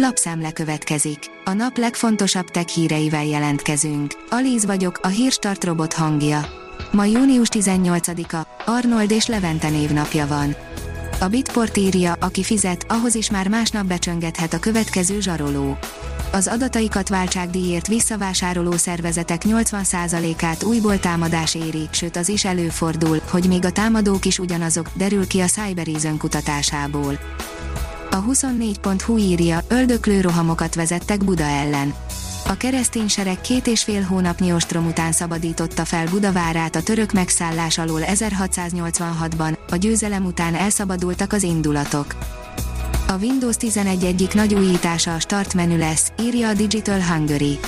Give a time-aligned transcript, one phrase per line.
[0.00, 1.18] Lapszemle következik.
[1.44, 4.12] A nap legfontosabb tech híreivel jelentkezünk.
[4.30, 6.46] Alíz vagyok, a hírstart robot hangja.
[6.92, 10.56] Ma június 18-a, Arnold és Levente névnapja van.
[11.20, 15.78] A Bitport írja, aki fizet, ahhoz is már másnap becsöngethet a következő zsaroló.
[16.32, 23.64] Az adataikat váltságdíjért visszavásároló szervezetek 80%-át újból támadás éri, sőt az is előfordul, hogy még
[23.64, 27.18] a támadók is ugyanazok, derül ki a Cybereason kutatásából.
[28.10, 31.94] A 24.hu írja, öldöklő rohamokat vezettek Buda ellen.
[32.46, 37.78] A keresztény sereg két és fél hónapnyi ostrom után szabadította fel Budavárát a török megszállás
[37.78, 42.14] alól 1686-ban, a győzelem után elszabadultak az indulatok.
[43.08, 47.58] A Windows 11 egyik nagy újítása a Start menü lesz, írja a Digital Hungary.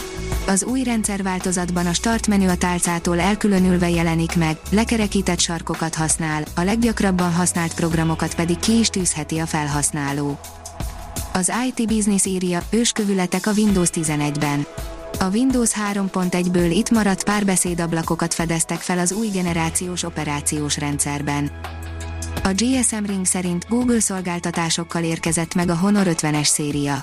[0.47, 6.63] Az új rendszerváltozatban a Start menü a tálcától elkülönülve jelenik meg, lekerekített sarkokat használ, a
[6.63, 10.39] leggyakrabban használt programokat pedig ki is tűzheti a felhasználó.
[11.33, 14.67] Az IT Business írja, őskövületek a Windows 11-ben.
[15.19, 21.51] A Windows 3.1-ből itt maradt párbeszédablakokat fedeztek fel az új generációs operációs rendszerben.
[22.43, 27.03] A GSM Ring szerint Google szolgáltatásokkal érkezett meg a Honor 50-es széria.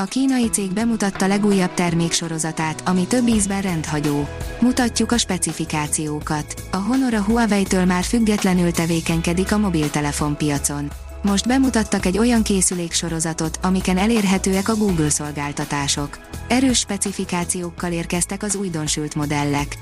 [0.00, 4.28] A kínai cég bemutatta legújabb terméksorozatát, ami több ízben rendhagyó.
[4.60, 6.54] Mutatjuk a specifikációkat.
[6.70, 10.90] A Honor a Huawei-től már függetlenül tevékenykedik a mobiltelefonpiacon.
[11.22, 16.18] Most bemutattak egy olyan készüléksorozatot, amiken elérhetőek a Google szolgáltatások.
[16.48, 19.78] Erős specifikációkkal érkeztek az újdonsült modellek.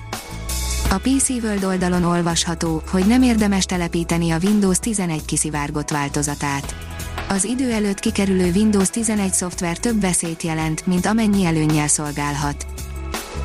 [0.91, 6.88] A PC World oldalon olvasható, hogy nem érdemes telepíteni a Windows 11 kiszivárgott változatát.
[7.29, 12.67] Az idő előtt kikerülő Windows 11 szoftver több veszélyt jelent, mint amennyi előnnyel szolgálhat.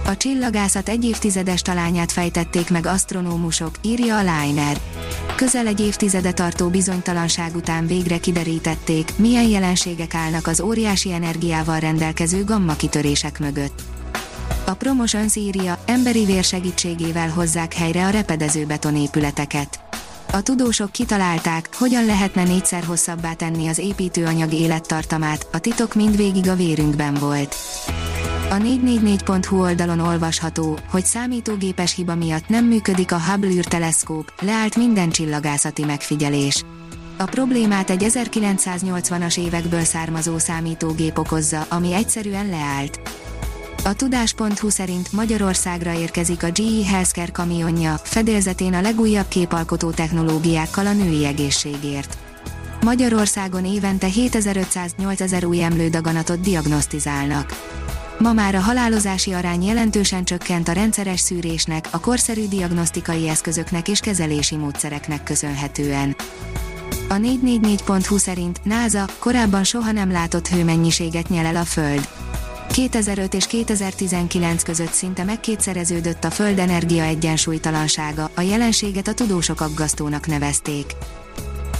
[0.05, 4.77] A csillagászat egy évtizedes talányát fejtették meg asztronómusok, írja a Liner.
[5.35, 12.43] Közel egy évtizede tartó bizonytalanság után végre kiderítették, milyen jelenségek állnak az óriási energiával rendelkező
[12.43, 13.81] gamma kitörések mögött.
[14.65, 19.92] A Promotions írja, emberi vér segítségével hozzák helyre a repedező betonépületeket.
[20.35, 26.55] A tudósok kitalálták, hogyan lehetne négyszer hosszabbá tenni az építőanyag élettartamát, a titok mindvégig a
[26.55, 27.55] vérünkben volt.
[28.49, 35.09] A 444.hu oldalon olvasható, hogy számítógépes hiba miatt nem működik a Hubble űrteleszkóp, leállt minden
[35.09, 36.63] csillagászati megfigyelés.
[37.17, 42.99] A problémát egy 1980-as évekből származó számítógép okozza, ami egyszerűen leállt.
[43.85, 50.93] A tudás.hu szerint Magyarországra érkezik a GE Healthcare kamionja, fedélzetén a legújabb képalkotó technológiákkal a
[50.93, 52.17] női egészségért.
[52.81, 57.71] Magyarországon évente 7500-8000 új emlődaganatot diagnosztizálnak.
[58.19, 63.99] Ma már a halálozási arány jelentősen csökkent a rendszeres szűrésnek, a korszerű diagnosztikai eszközöknek és
[63.99, 66.15] kezelési módszereknek köszönhetően.
[67.09, 72.07] A 444.hu szerint NASA korábban soha nem látott hőmennyiséget nyel el a Föld.
[72.67, 80.27] 2005 és 2019 között szinte megkétszereződött a Föld energia egyensúlytalansága, a jelenséget a tudósok aggasztónak
[80.27, 80.95] nevezték.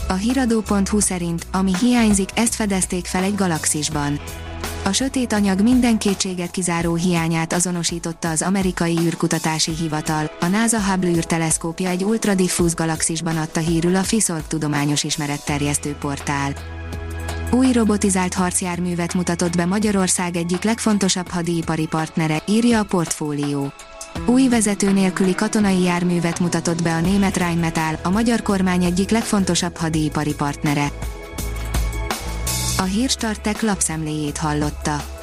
[0.08, 4.20] A hiradó.hu szerint, ami hiányzik, ezt fedezték fel egy galaxisban.
[4.86, 10.32] A sötét anyag minden kétséget kizáró hiányát azonosította az amerikai űrkutatási hivatal.
[10.40, 16.54] A NASA Hubble űrteleszkópja egy ultradiffúz galaxisban adta hírül a FISOLK tudományos ismeretterjesztő portál.
[17.54, 23.74] Új robotizált harcjárművet mutatott be Magyarország egyik legfontosabb hadipari partnere, írja a portfólió.
[24.26, 29.78] Új vezető nélküli katonai járművet mutatott be a német Rheinmetall, a magyar kormány egyik legfontosabb
[29.78, 30.92] hadipari partnere.
[32.78, 35.23] A Hírstartek lapszemléjét hallotta.